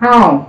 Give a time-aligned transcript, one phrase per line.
[0.00, 0.46] 嗨，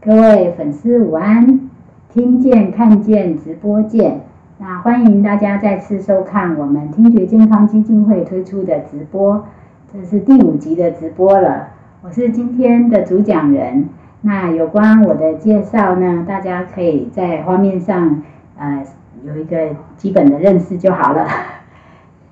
[0.00, 1.68] 各位粉丝午安！
[2.08, 4.22] 听见看见直播见，
[4.56, 9.44] 那欢迎大家再次收看我们听觉健康基金会推出的直播，
[9.92, 11.68] 这是第五集的直播了。
[12.00, 13.90] 我是今天的主讲人。
[14.22, 18.22] 那有关我的介绍呢，大家可以在画面上
[18.56, 18.82] 呃
[19.22, 21.28] 有一个基本的认识就好了。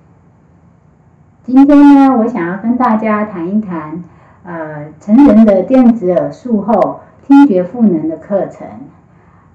[1.44, 4.02] 今天呢，我想要跟大家谈一谈。
[4.44, 8.66] 呃，成人的电子耳术后听觉赋能的课程。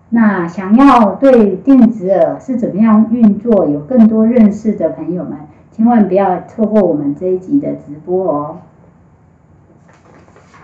[0.10, 5.34] 那想要对电子耳是怎么样运作有更多认识的朋友们，
[5.72, 8.58] 千万不要错过我们这一集的直播哦。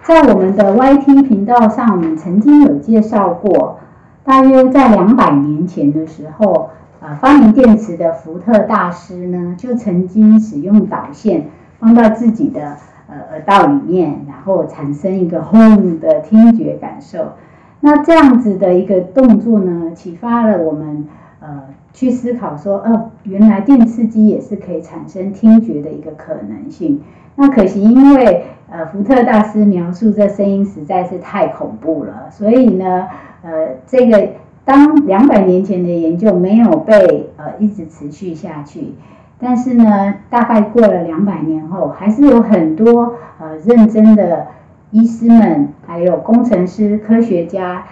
[0.01, 3.77] 在我们的 YT 频道上，我们曾经有介绍过，
[4.23, 11.49] 大约在两百年前的时候，呃，发明电池的福特大师呢，就曾经使用导线
[11.79, 12.77] 放到自己的。
[13.07, 17.33] 呃，耳道里面，然后产生一个轰的听觉感受。
[17.81, 21.07] 那这样子的一个动作呢，启发了我们
[21.39, 27.01] 呃去思考说，哦，原来电刺激也是可以产生听觉的一个可能性。
[27.35, 33.07] 那可惜因为呃福特大师描述这声音实在是太恐怖了，所以呢，
[33.43, 34.29] 呃，这个
[34.63, 38.93] 当两百年前的研究没有被呃一直持续下去。
[39.37, 44.47] 但是呢，大概过了两百年后，还是有很多呃认真的
[44.91, 47.83] 医师们，还有工程师、科学家，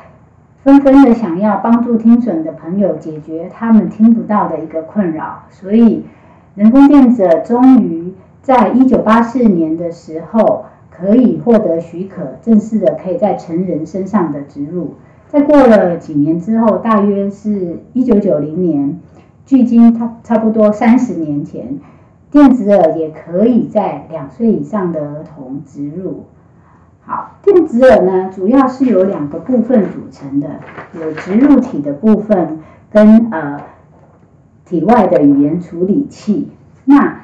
[0.63, 5.43] 纷纷的想要帮助听损的朋友解决他们听不到的一个困扰。
[5.49, 6.05] 所以，
[6.55, 14.93] 人工电子终于在一九八四年的时候，可以获得许可，正式的可以在成人身上的植入。
[15.27, 18.99] 在过了几年之后，大约是一九九零年。
[19.45, 21.79] 距今差差不多三十年前，
[22.31, 26.23] 电子耳也可以在两岁以上的儿童植入。
[27.01, 30.47] 好，电子耳呢，主要是由两个部分组成的，
[30.97, 33.59] 有植入体的部分跟呃
[34.63, 36.49] 体外的语言处理器。
[36.85, 37.19] 那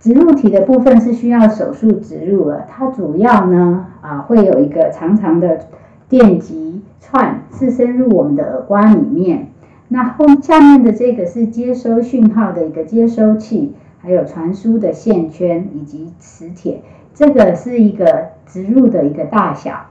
[0.00, 5.66] 植入体的部分是需要手术植入的，它主要呢啊会有一个长长的
[6.08, 9.51] 电极串是深入我们的耳瓜里面。
[9.92, 16.80] 那后下面的这个是接收讯号的一个接收器，还有传输的线圈以及磁铁，
[17.12, 19.88] 这个是一个植入的一个大小。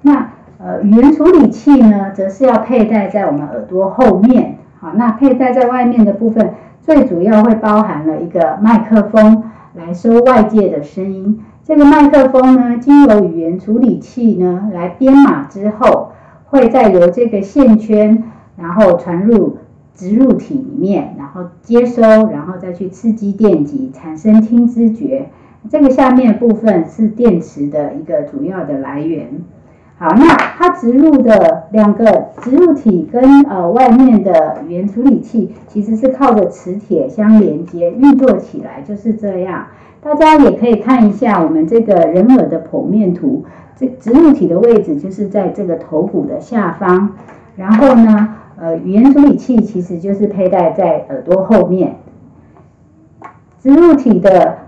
[0.00, 4.56] 那呃语言处理器呢，则是要佩戴在我们耳朵后面。
[4.80, 11.42] 好，那佩戴在外面的部分，最主要会包含了一个麦克风来收外界的声音。
[11.62, 16.12] 这个麦克风呢，经由语言处理器呢来编码之后，
[16.46, 18.24] 会再由这个线圈。
[18.56, 19.58] 然后传入
[19.94, 25.28] 植入体里面，然后接收，然后再去刺激电极，产生听知觉。
[25.70, 29.28] 这个下面部分是电池的一个主要的来源。
[29.98, 39.66] 好，那它植入的两个植入体跟呃外面的语言处理器，其实是靠着磁铁相连接，运作起来就是这样。
[40.02, 43.44] 大家也可以看一下我们这个人耳的剖面图，
[43.76, 47.10] 这植入体的位置就是在这个头骨的下方，
[47.56, 48.36] 然后呢。
[48.56, 51.96] 呃，语言处理器其实就是佩戴在耳朵后面。
[53.60, 54.58] 植入体的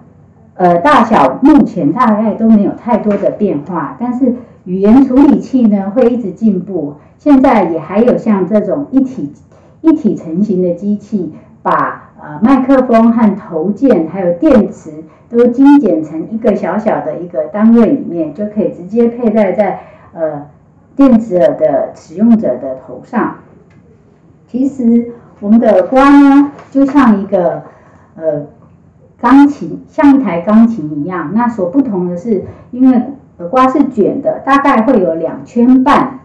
[0.54, 4.34] 呃大小目前大概都没有太多的变化，但是
[4.64, 6.94] 语言处理器呢会一直进步。
[7.18, 9.32] 现在也还有像这种一体
[9.80, 19.80] 一体成型的机器，把呃麦克风和头件还有电池都精简成一个小小的一个单位里面，就可以直接佩戴在
[20.12, 20.46] 呃
[20.94, 23.38] 电子耳的使用者的头上。
[24.54, 25.10] 其实
[25.40, 27.64] 我们的耳瓜呢，就像一个
[28.14, 28.46] 呃
[29.20, 31.32] 钢琴，像一台钢琴一样。
[31.34, 33.02] 那所不同的是，因为
[33.38, 36.20] 耳瓜是卷的，大概会有两圈半。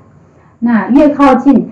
[0.60, 1.72] 那越靠近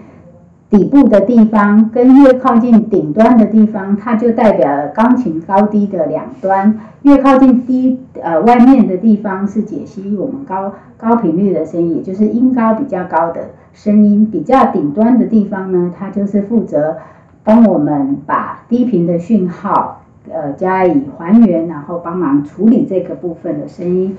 [0.72, 6.79] 底部的地方，跟越靠近顶端的地方，它就代表了钢琴高低的两端。
[7.03, 13.49] 越靠近低呃外面的地方，是解析我们高高频率的声音，也就是音高比较高的。
[13.78, 16.97] 声音比较顶端的地方呢，它就是负责
[17.44, 20.02] 帮我们把低频的讯号
[20.34, 24.18] 呃加以还原，然后帮忙处理这个部分的声音。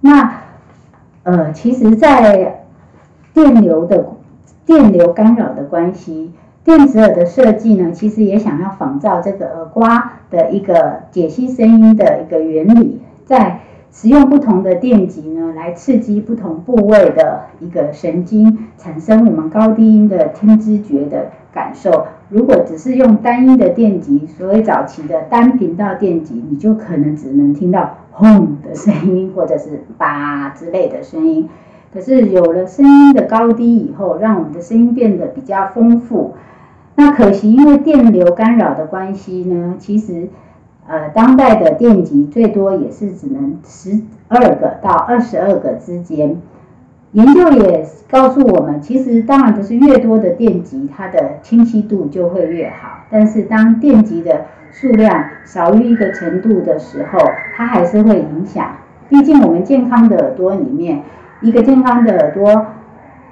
[0.00, 0.32] 那
[1.24, 2.64] 呃，其实，在
[3.34, 4.06] 电流的
[4.64, 6.32] 电流干扰的关系，
[6.64, 13.60] 电子耳的设计呢，其实也想要仿照这个耳瓜的一个解析声音的一个原理，在。
[13.92, 22.06] 使用不同的电极呢，来刺激不同部位的一个神经，产生我们高低音的听知觉的感受。
[22.28, 31.48] 如果只是用单一的电极，所谓早期的单频道电极，你就可能只能听到轰的声音，或者是吧之类的声音。
[31.94, 36.34] 可是有了声音的高低以后，让我们的声音变得比较丰富。
[36.96, 40.28] 那可惜因为电流干扰的关系呢，其实
[40.88, 46.36] 呃当代的电极最多也是只能十二个到二十二个之间。
[47.12, 53.04] 研究也告诉我们，其实当然不是越多的电极，它的清晰度就会越好。
[53.10, 57.18] 但是当电极的数量少于一个程度的时候，
[57.56, 58.76] 它还是会影响。
[59.08, 61.02] 毕竟我们健康的耳朵里面，
[61.40, 62.66] 一个健康的耳朵，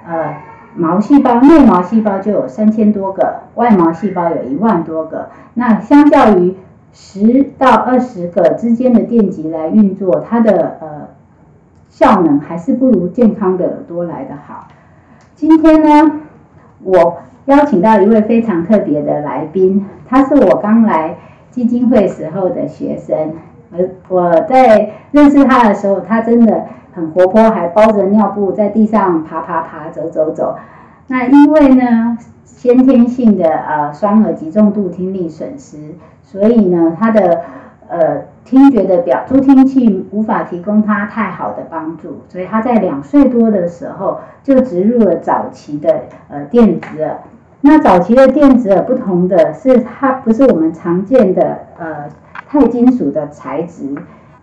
[0.07, 0.37] 呃，
[0.75, 5.29] 毛细胞内毛细胞就有三千多个，外毛细胞有一万多个。
[5.53, 6.55] 那相较于
[6.91, 10.94] 十到二十个之间的电极来运作，它的呃。
[11.95, 14.67] 效能还是不如健康的耳朵来得好。
[15.33, 16.19] 今天呢，
[16.83, 21.15] 我邀请到一位非常特别的来宾，他是我刚来
[21.51, 23.35] 基金会时候的学生。
[23.71, 30.57] 而我在认识他的时候，他真的很活泼，还包着尿布在地上爬爬爬、走走走。
[31.07, 37.43] 那因为呢，先天性的呃双耳极重度听力损失，所以呢，他的
[37.87, 38.34] 呃。
[38.45, 47.21] 听觉的表助听器无法提供他太好的帮助，所以他在两岁多的时候就植入了早期的呃电子耳。
[47.61, 52.07] 那早期的电子耳不同的是，它不是我们常见的呃
[52.47, 53.95] 钛金属的材质，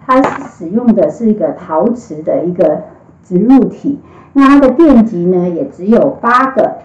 [0.04, 2.82] 它使用的是一个陶瓷的一个
[3.22, 4.00] 植入体。
[4.32, 6.78] 那它的电极呢也只有八个。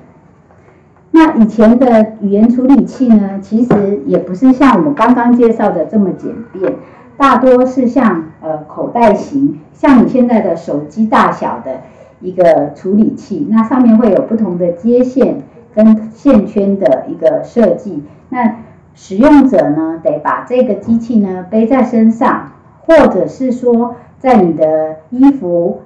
[1.10, 6.76] 那以前的语言处理器呢，其实也不是像我们刚刚介绍的这么简便。
[7.18, 11.82] 大多是像呃口袋型，像你现在的手机大小的
[12.22, 15.42] 一个处理器，那上面会有不同的接线
[15.74, 18.04] 跟线圈的一个设计。
[18.30, 18.58] 那
[18.94, 25.82] 使用者呢，得把这个机器呢背在身上，或者是说在你的衣服，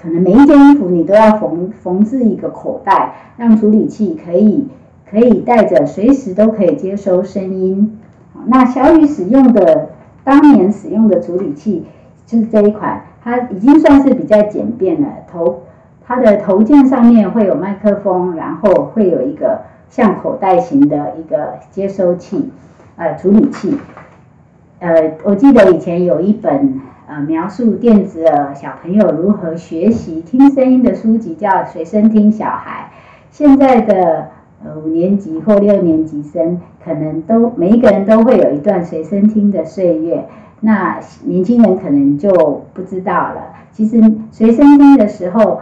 [0.00, 4.68] 可能每一件衣服你都要缝缝制一个口袋，让处理器可以
[5.10, 7.98] 可以带着，随时都可以接收声音。
[8.46, 9.88] 那小雨使用的。
[10.26, 11.86] 当年使用的处理器
[12.26, 15.08] 就是这一款，它已经算是比较简便了。
[15.30, 15.62] 头
[16.04, 22.50] 它的头件上面会有麦克风，然后会有一个像口袋型的一个接收器，
[22.96, 23.78] 呃，处理器。
[24.80, 28.26] 呃，我记得以前有一本呃描述电子
[28.56, 32.90] 小朋友如何学习听声音的书籍，叫《随身听小孩》。
[33.30, 34.30] 现在的。
[34.64, 40.24] 呃，五年级或六年级生可能都每一个人都会有一段随身听的岁月，
[40.60, 43.52] 那年轻人可能就不知道了。
[43.70, 44.00] 其实
[44.32, 45.60] 随身听的时候，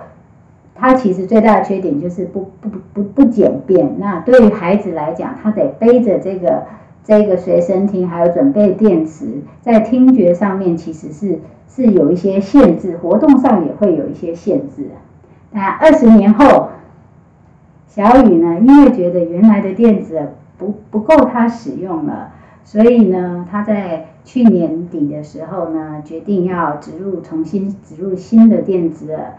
[0.76, 3.96] 它其实最大的缺点就是不不不不简便。
[3.98, 6.62] 那对于孩子来讲，他得背着这个
[7.02, 14.90] 这个随身听，还有准备电池，在听觉上面其实是是有一些限制，活动上也会有一些限制。
[15.50, 16.68] 那二十年后。
[17.94, 22.32] 小雨呢，因为觉得原来的电子不不够他使用了，
[22.64, 29.34] 所以呢，他在去年底的时候呢，决定要植入重新植入新的电子耳。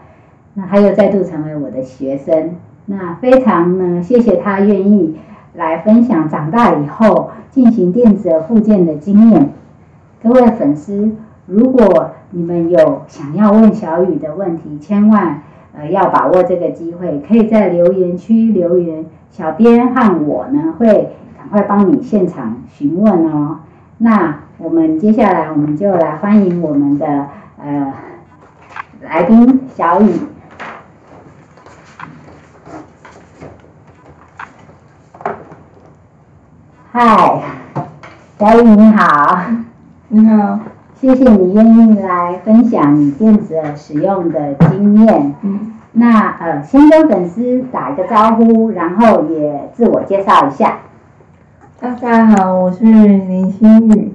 [0.54, 2.54] 那他又再度成为我的学生，
[2.86, 5.18] 那非常呢，谢谢他愿意
[5.52, 9.50] 来分享长大以后进行电子耳复健的经验。
[10.22, 11.12] 各位粉丝，
[11.44, 15.42] 如果你们有想要问小雨的问题，千万。
[15.78, 23.58] 呃，要把握这个机会，可以在留言区留言，小编和我呢会赶快帮你现场询问哦。
[23.98, 27.26] 那我们接下来我们就来欢迎我们的
[27.62, 27.92] 呃
[29.02, 30.12] 来宾小雨。
[36.90, 37.42] 嗨，
[38.38, 39.40] 小雨你好。
[40.08, 40.58] 你好。
[40.98, 45.34] 谢谢你愿意来分享你电子耳使用的经验。
[45.42, 50.80] 嗯，那呃，先跟粉丝打一个招呼，然后也自我介绍一下。
[51.80, 54.12] 大家好，我是林心雨，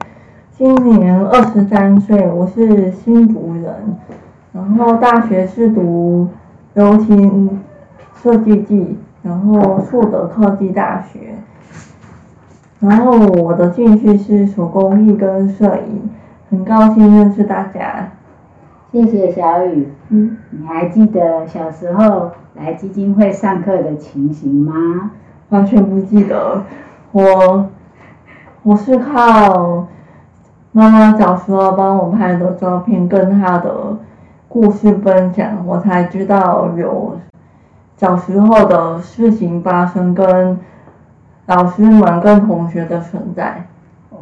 [0.51, 3.97] 今年二十三岁，我是新竹人，
[4.53, 6.27] 然后大学是读
[6.75, 7.59] 流行
[8.21, 11.33] 设计系，然后树德科技大学，
[12.79, 16.11] 然后我的兴趣是手工艺跟摄影。
[16.51, 18.09] 很高兴认识大家，
[18.91, 19.87] 谢谢小雨。
[20.09, 25.11] 嗯，你还记得小时候来基金会上课的情形吗？
[25.47, 26.63] 完全不记得，
[27.13, 27.69] 我
[28.63, 29.87] 我是靠
[30.73, 33.97] 妈妈小时候帮我拍的照片跟她的
[34.49, 37.17] 故事分享，我才知道有
[37.95, 40.59] 小时候的事情发生，跟
[41.45, 43.67] 老师们跟同学的存在。
[44.09, 44.17] 哦，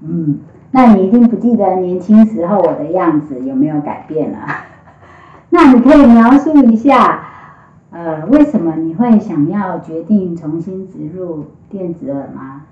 [0.00, 0.40] 嗯。
[0.72, 4.38] 那你一定不记得年轻时候我的样子有没有改变了？
[5.50, 7.20] 那你可以描述一下，
[7.90, 12.62] 呃，为什么你会想要决定重新植入电子耳吗？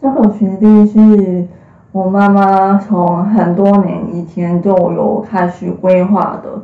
[0.00, 1.48] 这个决定是
[1.90, 6.62] 我妈妈从很多年以前就有开始规划的，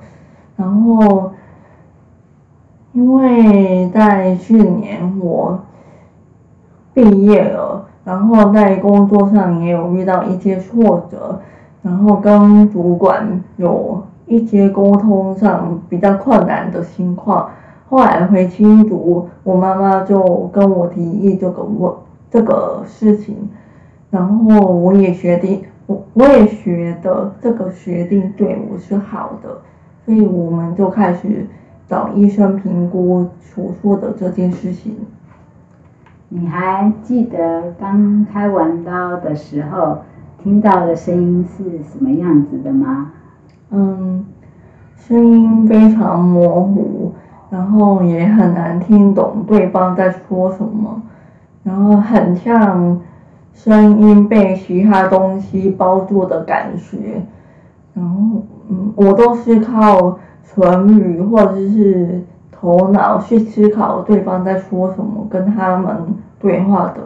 [0.57, 1.33] 然后
[2.93, 5.59] 因为在去年我
[6.95, 7.74] 毕业了，
[8.05, 11.41] 然后在工作上也有遇到一些挫折，
[11.83, 17.49] 然后跟主管有一些沟通上比较困难的情况，
[17.89, 21.93] 后来回新竹，我妈妈就跟我提议这个问
[22.31, 23.49] 这个事情，
[24.11, 29.61] 然后我也决定，我我也觉得这个决定对我是好的，
[30.05, 31.47] 所以我们就开始
[31.89, 34.95] 找医生评估所说的这件事情。
[36.29, 39.99] 你还记得刚开完刀的时候
[40.43, 43.13] 听到的声音是什么样子的吗？
[43.71, 44.25] 嗯，
[44.97, 47.13] 声音非常模糊，
[47.51, 51.03] 然后也很难听懂对方在说什么，
[51.63, 53.01] 然后很像
[53.53, 57.23] 声音被其他东西包住的感觉，
[57.95, 62.23] 然后嗯，我都是靠唇语或者是
[62.65, 67.03] 头脑去思考对方在说什么，跟他们对话的。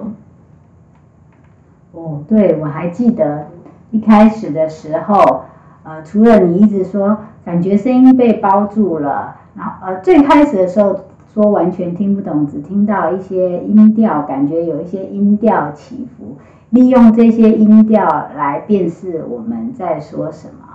[1.91, 3.49] 哦，对，我还记得
[3.91, 5.43] 一开始的时候，
[5.83, 11.01] 呃，除了你一直说感觉声音被包住了，然后呃，最开始的时候
[11.35, 16.37] 说完全听不懂，只听到一些音调，感觉有一些音调起伏，
[16.71, 20.69] 利用这些音调来辨识我们在说什么。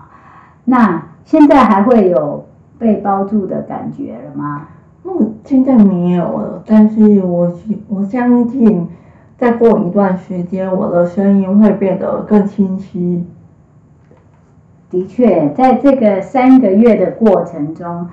[0.66, 2.44] 那现在还会有
[2.78, 4.68] 被包住的感觉了吗？
[5.06, 7.52] 嗯，现在没有了，但是我
[7.90, 8.88] 我相信，
[9.38, 13.26] 再过一段时间，我的声音会变得更清晰。
[14.90, 18.08] 的确，在这个三个月的过程中，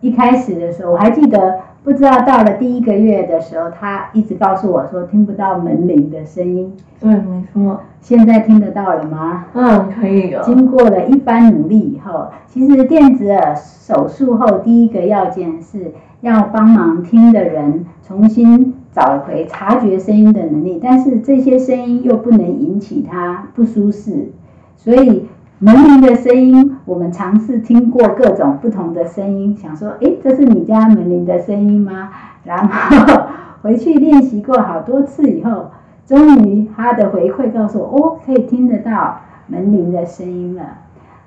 [0.00, 6.76] 一开始的时候，我还记得，不知道到了第一个月的时候，他一直告诉我说听不到门铃的声音。
[7.00, 7.80] 对，没错。
[8.00, 9.46] 现在听得到了吗？
[9.54, 10.42] 嗯，可以了。
[10.42, 15.92] 经过了一番努力以后，其实电子耳手术后第一个要件是
[16.24, 24.32] 要帮忙听的人重新找回察觉声音的能力，但是这些声音又不能引起他不舒适，
[24.76, 25.28] 所以。
[25.60, 32.10] 门铃的声音，我们尝试听过各种不同的声音，想说，诶，这是你家门铃的声音吗？
[32.42, 33.28] 然后
[33.62, 35.70] 回去练习过好多次以后，
[36.04, 40.62] 终于他的回馈告诉我，哦，可以听得到门铃的声音了。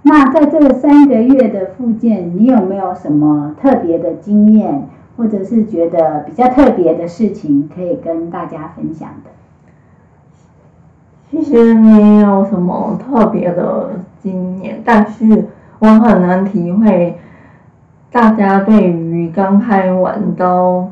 [0.07, 4.87] 那在这三个月的复健，你有没有什么特别的经验，
[5.17, 9.31] 或者是觉得比较特别的事情可以跟大家分享的？
[11.29, 15.49] 其实没有什么特别的经验，但是
[15.79, 17.17] 我很能体会
[18.09, 20.89] 大家对于刚开完刀，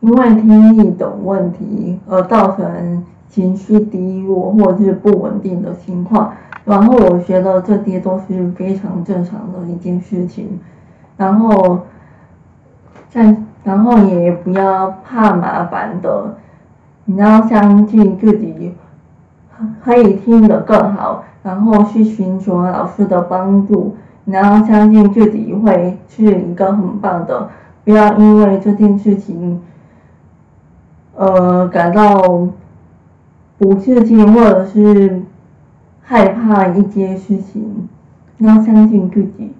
[0.00, 6.32] 因为听力等问题而造成情绪低落或者是不稳定的情况。
[6.64, 10.58] 然后我觉得这些都是非常正常的一件事情，
[11.18, 11.80] 然后
[13.10, 16.34] 在然后也不要怕麻烦的。
[17.04, 18.74] 你要相信自己
[19.84, 23.94] 可以听得更好，然后去寻求老师的帮助。
[24.24, 27.50] 你要相信自己会是一个很棒的，
[27.84, 29.62] 不要因为这件事情，
[31.14, 32.48] 呃，感到
[33.58, 35.22] 不自信或者是
[36.02, 37.88] 害怕一件事情。
[38.38, 39.52] 要相信自己。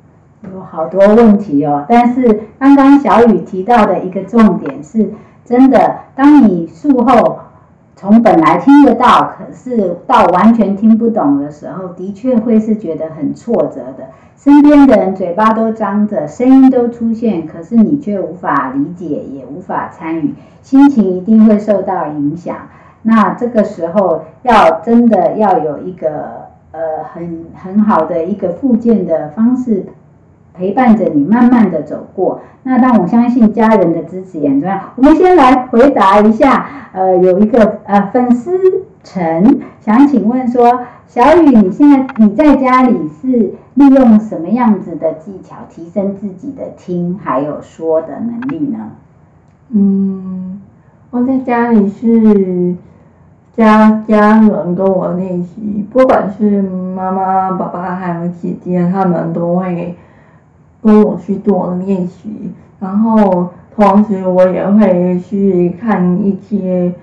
[0.52, 5.12] 有好多问题哦，但是刚刚小雨提到的一个重点是。
[5.44, 7.38] 真的，当你术后
[7.94, 14.08] 从本来听得到，可是到完全听不懂的时候，的确会是觉得很挫折的。
[14.36, 22.56] 身边的人嘴巴都张着，声音都出现，可是你却无法理解，也无法参与，心情一定会受到影响。
[23.06, 29.86] 那这个时候，要真的要有一个呃很很好的一个复健的方式。
[30.58, 32.40] 陪伴着你，慢慢的走过。
[32.62, 34.80] 那当我相信家人的支持也很重要。
[34.96, 38.58] 我们先来回答一下，呃，有一个呃粉丝
[39.04, 48.92] 陈想请问说，小雨，你现在你在家里是利用什么样子的技巧提升自己的听还有说的能力呢？
[49.68, 50.62] 嗯，
[51.10, 52.76] 我在家里是
[53.56, 59.94] 家家人跟我练习，不管是妈妈、爸爸还有姐姐，他们都会。
[60.82, 66.94] 跟我去做练习，然后同时我也会去看一些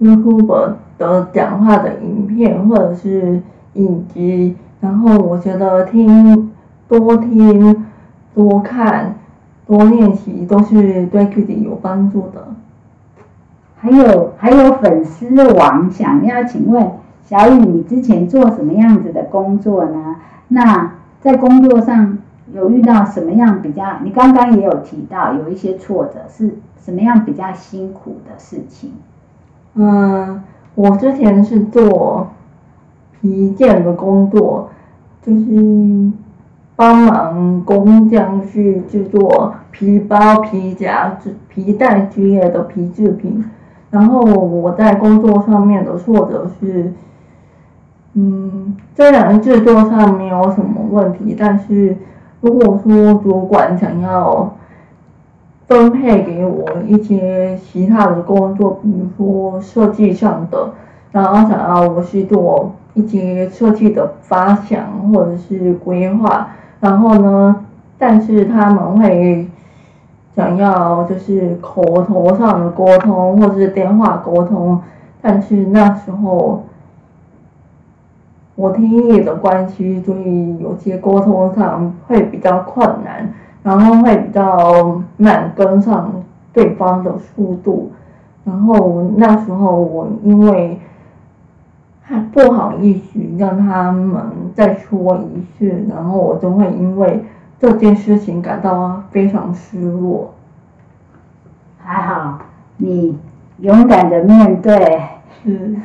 [0.00, 3.42] YouTube 的讲话的影片或者是
[3.74, 6.50] 影集，然后我觉得听
[6.88, 7.84] 多听
[8.34, 9.16] 多看
[9.66, 12.46] 多练习都是对自己有帮助的。
[13.84, 16.90] 还有还有粉丝网想要请问
[17.26, 20.16] 小雨，你之前做什么样子的工作呢？
[20.48, 22.16] 那在工作上
[22.50, 23.82] 有遇到什么样比较？
[24.02, 28.92] 你刚刚也有提到有一些挫折，是什么样比较辛苦的事情？
[29.74, 30.42] 嗯，
[30.74, 32.28] 我之前是做
[33.20, 34.70] 皮件的工作，
[35.20, 36.10] 就是
[36.74, 41.18] 帮忙工匠去制作皮包、皮夹、
[41.50, 43.44] 皮带之类的皮制品。
[43.94, 46.92] 然后我在工作上面的挫折是，
[48.14, 51.96] 嗯，虽然制作上没有什么问题，但是
[52.40, 54.52] 如果说主管想要
[55.68, 60.72] 分配给我一些其他的工作，比如说设计上的，
[61.12, 66.48] 然后想要我去做一些设计的发想或者是规划，
[66.80, 67.64] 然后呢，
[67.96, 69.46] 但是他们会。
[70.36, 74.80] 想要就是口头上的沟通，或者是电话沟通，
[75.22, 76.64] 但是那时候
[78.56, 86.12] 我听力的关系，所以有些沟通上会比较困难，然后会比较慢跟上
[86.52, 87.92] 对方的速度，
[88.44, 90.80] 然后那时候我因为
[92.02, 94.20] 还不好意思让他们
[94.52, 97.24] 再说一次，然后我就会因为。
[97.58, 100.34] 这件事情感到非常失落。
[101.78, 102.38] 还好
[102.78, 103.18] 你
[103.58, 105.02] 勇敢的面对。
[105.44, 105.82] 嗯。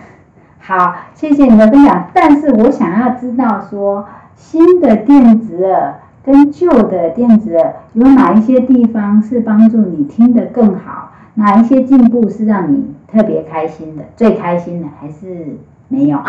[0.60, 2.10] 好，谢谢你的分享。
[2.14, 11.12] 但是我想要知道，说新的电子耳跟旧的电子耳有哪一些地方是帮助你听得更好？
[11.36, 14.04] 哪一些进步是让你特别开心的？
[14.16, 15.58] 最开心的还是
[15.88, 16.20] 没有？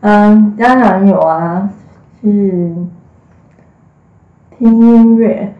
[0.00, 1.70] 嗯，当然有啊，
[2.20, 2.74] 是。
[4.58, 5.54] 听音乐，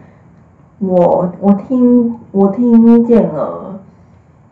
[0.79, 3.79] 我我听我听见了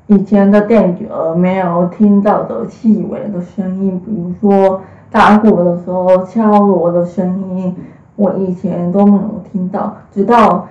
[0.05, 4.79] 以前的电子耳没有听到的细微的声音，比如说
[5.11, 7.75] 打鼓的时候敲锣的声音，
[8.15, 9.97] 我以前都没有听到。
[10.13, 10.65] 直到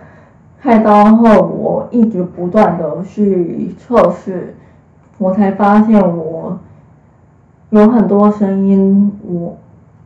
[0.58, 4.56] 开刀后，我一直不断的去测试，
[5.18, 6.58] 我才发现我
[7.68, 9.54] 有很多声音我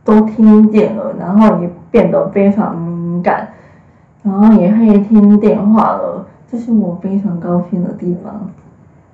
[0.03, 3.47] 都听见了，然后也变得非常敏感。
[4.23, 8.49] 然后也可以听电话了，这是我非常高兴的地方。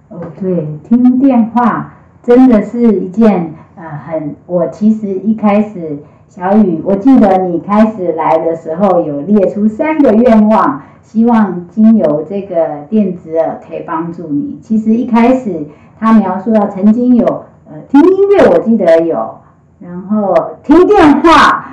[0.10, 4.36] 哦，对，听电话真的是一件呃很……
[4.46, 14.60] 我其实一开始小雨，我记得你开始来的时候有列出三个愿望，希望经由这个电子耳可以帮助你。
[14.62, 15.68] 其实一开始
[16.00, 17.26] 他描述到曾经有
[17.70, 19.38] 呃听音乐，我记得有，
[19.80, 21.66] 然后听电话。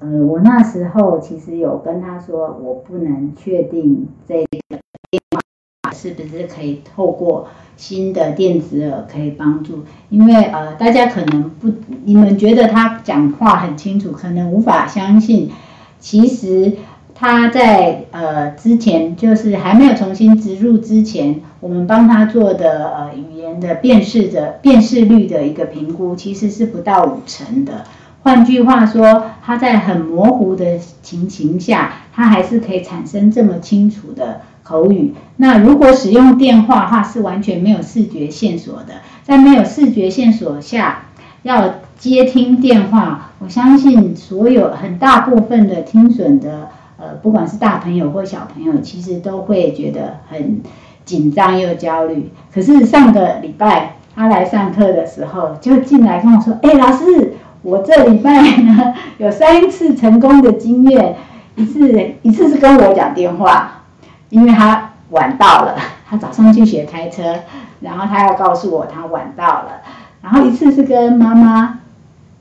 [0.00, 4.78] 呃，我那时候其实有跟他说，我不能确定这个
[5.10, 11.68] 电话是不是可以透过新的电子耳可以帮助，因为呃，大家可能不，
[12.04, 15.50] 你们觉得他讲话很清楚，可能无法相信，
[15.98, 16.74] 其实
[17.12, 27.82] 他在呃之前就是还没有重新植入之前，我们帮他做的呃语言的辨识的辨识率的一个评估，其实是不到五成的。
[28.22, 35.14] 换句话说，他在很模糊的情形下，他还是可以产生这么清楚的口语。
[35.36, 38.94] 那如果使用电话话，是完全没有视觉线索的。
[39.22, 41.04] 在没有视觉线索下，
[41.42, 50.60] 要接听电话，我相信所有很大部分的听损的，呃，不管是大朋友或小朋友，其实都会觉得很
[51.04, 52.30] 紧张又焦虑。
[52.52, 61.16] 可是上个礼拜他来上课的时候，就进来跟我说：“哎，老师。”我这礼拜呢 有三次成功的经验，
[61.56, 63.82] 一次一次是跟我讲电话，
[64.30, 65.76] 因为他晚到了，
[66.08, 67.40] 他早上去学开车，
[67.80, 69.80] 然后他要告诉我他晚到了，
[70.22, 71.80] 然后一次是跟妈妈，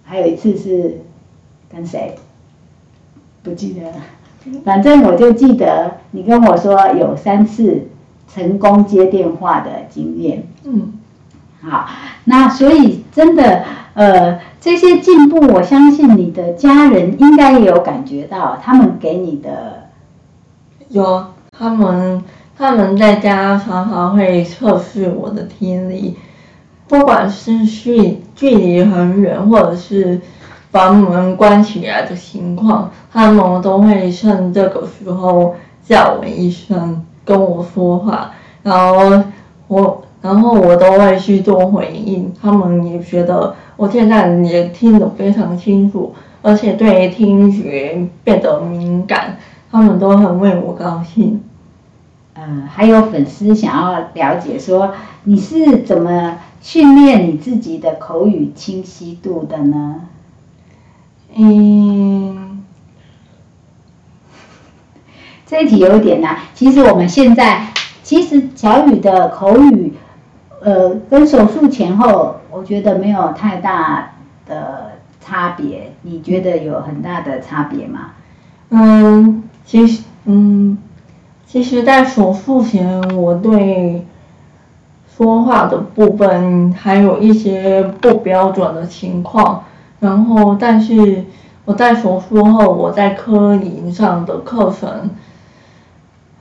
[0.03, 1.01] 还有一次是
[1.73, 2.15] 跟谁？
[3.43, 7.87] 不记得了，反正我就记得你跟我说有三次
[8.31, 10.47] 成功接电话的经验。
[10.63, 10.93] 嗯，
[11.61, 11.89] 好，
[12.25, 13.63] 那所以真的。
[13.97, 19.87] 呃，这些进步，我相信你的家人应该也有感觉到，他们给你的
[20.89, 21.25] 有，
[21.57, 22.23] 他们
[22.55, 26.15] 他们在家常常会测试我的听力，
[26.87, 30.21] 不管是距距离很远，或者是
[30.69, 38.29] 把门关起来的情况，他们都会趁这个时候叫我一声，跟我说话，
[38.61, 39.23] 然后
[39.67, 43.55] 我然后我都会去做回应，他们也觉得。
[43.77, 49.37] 我现在也听得非常清楚，而而且对听觉变得敏感，
[49.69, 51.43] 他们都很为我高兴。
[52.35, 54.93] 嗯，还有粉丝想要了解说，
[55.25, 60.03] 你是怎么训练你自己的口语清晰度的呢？
[61.35, 62.63] 嗯，
[65.45, 66.37] 这一题有点难。
[66.53, 69.93] 其实我们现在，其实小雨的口语，
[70.67, 74.11] 呃，跟手术前后，我觉得没有太大
[74.45, 75.93] 的差别。
[76.01, 78.11] 你觉得有很大的差别吗？
[78.71, 80.77] 嗯，其实，嗯。
[81.45, 84.05] 其实，在手术前，我对
[85.15, 89.63] 说话的部分还有一些不标准的情况。
[90.01, 91.23] 然后，但是
[91.63, 95.11] 我在手术后，我在科研上的课程，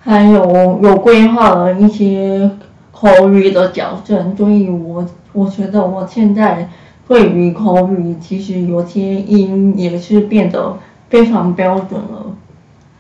[0.01, 2.51] 还有有规划了一些
[2.99, 5.05] 口语的矫正，所以我
[5.35, 6.71] 我觉得我现在
[7.07, 10.79] 对于口语，其实有些音也是变得
[11.11, 12.35] 非常标准了，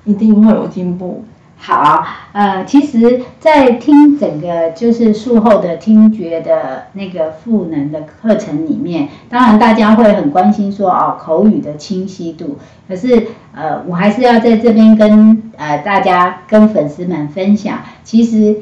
[0.04, 1.24] 一定会有进步。
[1.58, 12.58] 好，呃，其实，在听整个就是术后的听觉的那个赋能的课程里面，当然大家会很关心说哦，口语的清晰度。
[12.86, 18.58] 可是，呃，我还是要在这边跟呃大家、跟粉丝们分享，其实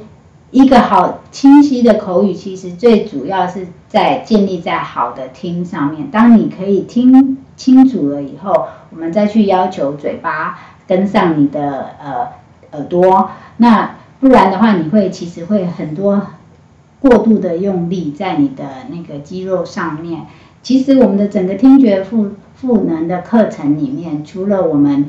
[0.54, 6.08] 一个好清晰的口语，其实最主要是在建立在好的听上面。
[6.12, 12.28] 当你可以听清楚了以后，我们再去要求嘴巴跟上你的呃。
[12.76, 16.22] 耳朵，那不然的话，你会其实会很多
[16.98, 20.22] 过度的用力在你的那个肌肉上面。
[20.60, 25.08] 其实我们的整个听觉赋赋能的课程里面，除了我们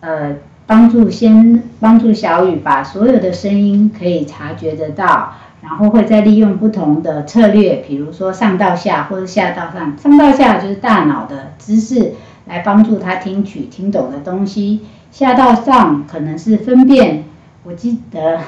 [0.00, 0.38] 呃
[0.72, 12.14] 帮助先帮助小雨把所有的声音可以察觉得到，然后会再利用不同的策略，比如说上到下或者下到上，上到下就是大脑的姿势
[12.46, 14.80] 来帮助他听取听懂的东西。
[15.10, 17.24] 下到上可能是分辨，
[17.64, 18.38] 我记得，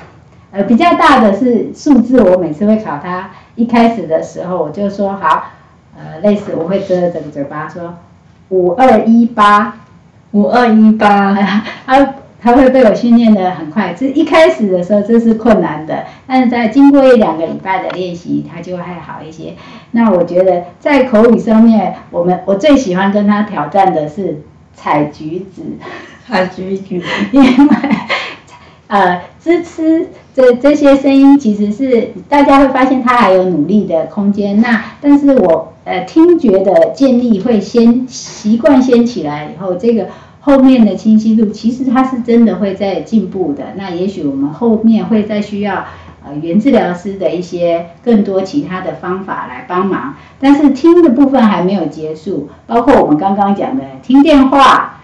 [0.51, 3.33] 呃，比较大的是数字，我每次会考他。
[3.55, 5.51] 一开始的时候我就说好，
[5.95, 7.97] 呃，类似我会遮着嘴巴说
[8.49, 9.77] 五二一八，
[10.35, 11.35] 五二一八，
[11.87, 13.95] 他他会被我训练的很快。
[13.99, 19.55] 这一开始的时候这是困难的，但是在经过一两个礼拜的练习，他就会好一些。
[19.93, 24.43] 那我觉得在口语上面，我们我最喜欢跟他挑战的是
[24.75, 25.63] 采橘子。
[26.27, 26.97] 采橘子，
[27.33, 27.49] 因为
[28.87, 34.61] 呃，支持这这些声音其实是大家会发现他还有努力的空间。
[34.61, 40.09] 那但是我呃听觉的建立会先习惯先起来以后，这个
[40.45, 43.65] 后面的清晰度其实它是真的会在进步的。
[43.77, 45.87] 那也许我们后面会再需要
[46.25, 50.17] 呃原治疗师的一些更多其他的方法来帮忙。
[50.39, 55.01] 但是听的部分还没有结束，包括我们刚刚讲的听电话。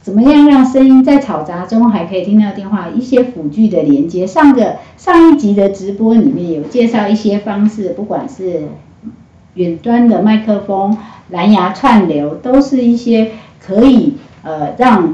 [0.00, 2.88] 怎么样让声音在嘈杂中还可以听到电话？
[2.88, 4.26] 一些辅具的连接。
[4.26, 8.68] 上个上一集的直播里面有介绍一些方式，不管是
[9.52, 10.96] 远端的麦克风、
[11.28, 14.14] 蓝牙串流，都是一些可以
[14.48, 15.12] 呃让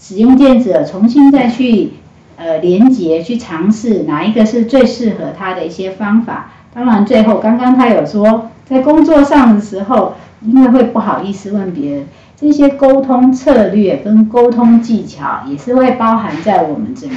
[0.00, 1.90] 使用电子重新再去
[2.36, 6.50] 呃连接、去尝试哪一个是最适合他的一些方法。
[6.72, 12.06] 当然，最后刚刚他有说，在工作上的时候，因为会不好意思问别人。
[12.36, 17.16] 这些沟通策略跟沟通技巧也是会包含在我们整个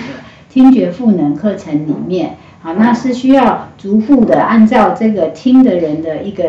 [0.50, 2.38] 听觉赋能课程里面。
[2.62, 6.44] 好，那是需要逐步的按照这个听的人的一个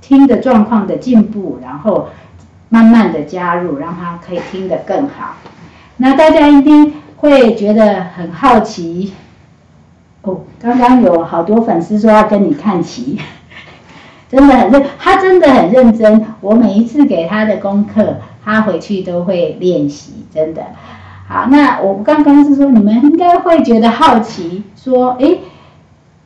[0.00, 2.08] 听的状况的进步，然后
[2.74, 5.36] 慢慢的加入，让他可以听得更好。
[5.98, 9.12] 那大家一定会觉得很好奇
[10.22, 13.20] 哦，刚刚有好多粉丝说要跟你看齐。
[14.28, 16.26] 真的很认，他真的很认真。
[16.40, 20.64] 我每一次给他的功课，他回去都会练习，真的。
[21.28, 25.36] 好，那我刚刚是说，你们应该会觉得好奇，说，哎，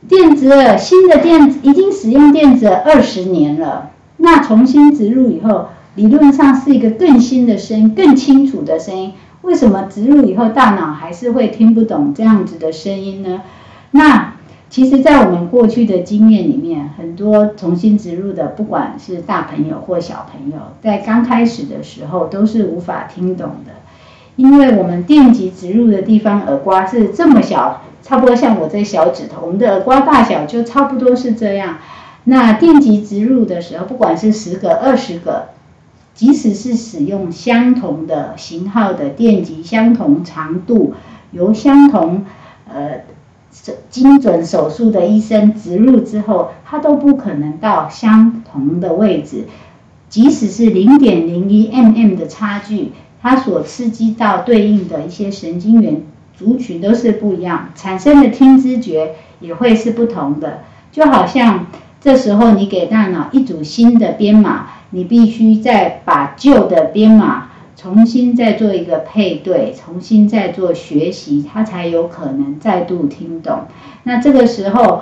[0.07, 13.41] 电子新的电子已经使用电子耳二十年了，那重新植入以后，理论上是一个更新的声音，更清楚的声音，为什么植入以后大脑还是会听不懂这样子的声音呢？
[13.91, 14.35] 那？
[14.69, 23.73] 其实，在我们过去的经验里面，很多重新植入的，不管是大朋友或小朋友，在刚开始的时候都是无法听懂的，
[24.37, 31.79] 因为我们电极植入的地方耳刮是这么小，差不多像我这小指头，我们的耳刮大小就差不多是这样。
[32.25, 35.47] 那电极植入的时候，不管是十个、二十个，
[36.19, 40.93] 即使是使用相同的型号的电极、相同长度、
[41.31, 42.25] 由相同
[42.67, 43.03] 呃。
[43.89, 49.45] 精准手术的医生植入之后，它都不可能到相同的位置，
[50.07, 56.03] 即使是零点零一 mm 的差距，它所刺激到对应的一些神经元
[56.37, 60.59] 族群都是不一样，产生的听知觉也会是不同的。
[60.91, 61.65] 就好像
[61.99, 73.65] 这时候你给大脑一组新的编码，你必须再把旧的编码重新再做一个配对，重新再做学习，它才有可能再度听懂。
[74.03, 75.01] 那这个时候。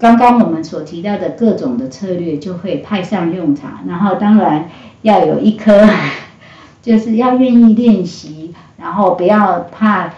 [0.00, 4.70] 刚刚我们所提到的各种的策略就会派上用场，然后当然
[5.02, 5.86] 要有一颗，
[6.80, 10.14] 就是要愿意练习，然后不要怕，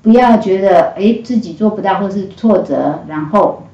[0.00, 3.64] 不要觉得哎自己做不到或是挫折，然后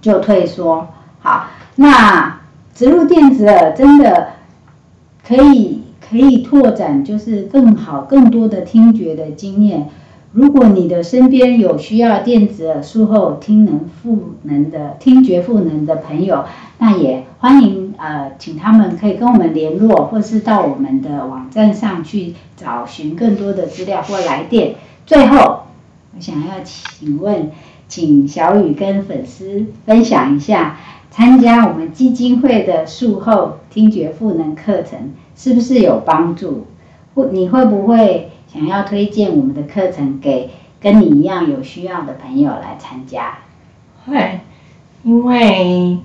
[0.00, 0.88] 就退缩。
[1.20, 2.40] 好，那
[2.76, 4.32] 植入电子耳真的
[5.26, 9.88] 可以可以拓展，就是更好更多的听觉的经验。
[10.32, 16.44] 如果你的身边有需要电子耳术后听能赋能的听觉赋能的朋友，
[16.78, 24.74] 那也欢迎呃，请他们可以跟我们联络，或是到我们的网站上去找寻更多的资料或来电。
[25.06, 25.62] 最后，
[26.14, 27.50] 我想要请问，
[27.88, 30.76] 请小雨跟粉丝分享一下，
[31.10, 36.66] 参加我们基金会的术后听觉赋能课程是不是有帮助？
[37.14, 38.30] 或你会不会？
[38.46, 40.48] 想要推荐我们的课程给
[40.80, 43.38] 跟你一样有需要的朋友来参加，
[44.06, 44.40] 会，
[45.02, 45.98] 因为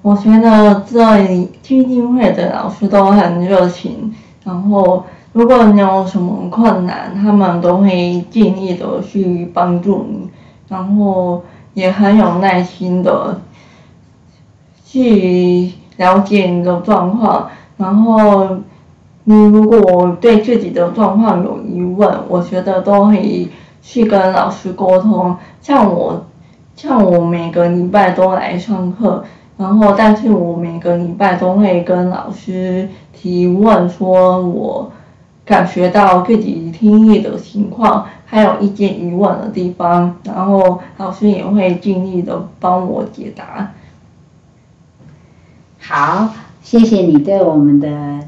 [0.00, 10.27] 我觉得这基金会的老师都很热情，然后如果你有什么困难，他们都会尽力的去帮助你，
[10.68, 11.42] 然后
[11.74, 13.40] 也很有耐心的
[14.84, 18.58] 去了解你的状况，然后。
[19.30, 23.50] 你如果对自己的状况有疑问，我觉得都可以
[23.82, 25.36] 去跟老师沟通。
[25.60, 26.24] 像我，
[26.74, 29.22] 像我每个礼拜都来上课，
[29.58, 34.90] 然后但是我每个礼拜都会跟老师提问，说我
[35.44, 43.72] 感觉到自己听力的情况，还有一些疑问的地方，然后老师也会尽力的帮我解答。
[45.80, 48.20] 好，谢谢你对我们的。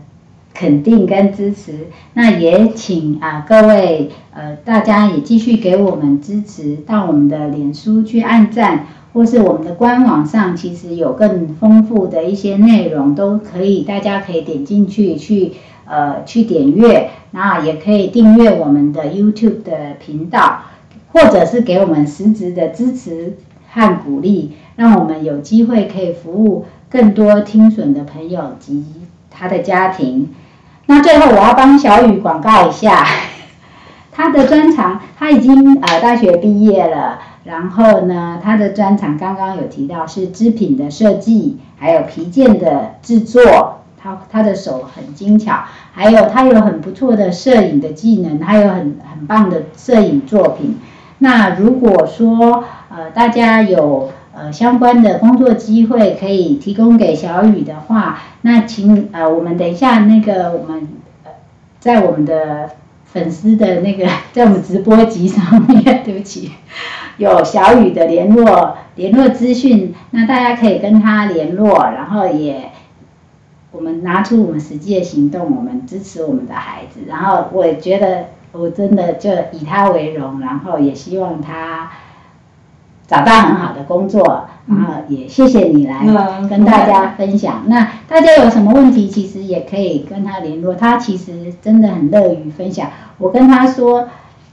[0.53, 8.85] 肯定跟支持，那也请啊各位呃大家也继续给我们支持，到我们的脸书去按赞，
[9.15, 15.53] 或是我们的官网上，其实有更丰富的一些内容都可以，大家可以点进去去
[15.90, 20.62] 呃去点阅，那也可以订阅我们的 YouTube 的频道，
[21.12, 23.37] 或者是给我们实质的支持
[23.72, 28.85] 和鼓励，让我们有机会可以服务更多听损的朋友及
[29.31, 30.33] 他的家庭。
[30.87, 33.05] 那最后我要帮小雨广告一下，
[34.12, 50.79] 他的专长他已经呃大学毕业了，然后呢他的专长刚刚有提到是织品的设计，还有皮件的制作，他他的手很精巧，还有他有很不错的摄影的技能，还有很很棒的摄影作品。
[51.19, 54.11] 那如果说呃大家有。
[54.33, 60.89] 呃，相关的工作机会可以提供给小雨的话，那请呃，我们等一下那个我们
[61.25, 61.33] 呃，
[61.81, 62.71] 在我们的
[63.05, 66.53] 粉丝的那个在我们直播集上面， 对不起，
[67.17, 72.71] 有小雨的联络联络资讯，那大家可以跟他联络，然后也
[73.73, 81.91] 我们拿出我们实际的行动，我们支持我们的孩子，然后我觉得我真的就以他为荣，然后也希望他。
[83.07, 86.07] 找到很好的工作，然后也谢谢你来
[86.49, 87.65] 跟大家分享。
[87.67, 92.89] 那大家有什么问题，其实也可以跟他联络，他其实真的很乐于分享。
[93.19, 94.09] 我跟他说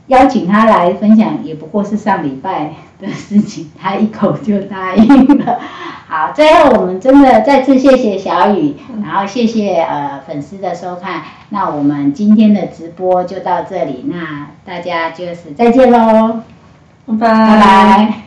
[0.08, 5.60] 邀请他来分享，也不过是上礼拜的事情，他一口就答应了。
[6.10, 11.22] 好，最后我们真的再次谢谢小雨，然后谢谢呃粉丝的收看。
[11.50, 16.42] 那我们今天的直播就到这里，那大家就是再见喽，
[17.06, 18.27] 拜拜。